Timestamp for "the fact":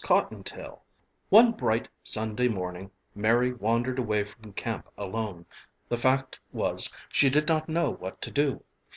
5.89-6.39